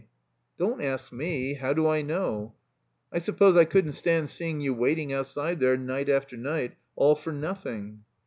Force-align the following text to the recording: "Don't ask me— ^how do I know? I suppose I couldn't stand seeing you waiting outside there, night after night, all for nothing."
"Don't 0.57 0.81
ask 0.81 1.11
me— 1.13 1.57
^how 1.61 1.75
do 1.75 1.85
I 1.87 2.01
know? 2.01 2.55
I 3.13 3.19
suppose 3.19 3.55
I 3.55 3.65
couldn't 3.65 3.91
stand 3.93 4.31
seeing 4.31 4.59
you 4.59 4.73
waiting 4.73 5.13
outside 5.13 5.59
there, 5.59 5.77
night 5.77 6.09
after 6.09 6.35
night, 6.35 6.73
all 6.95 7.13
for 7.13 7.31
nothing." 7.31 7.99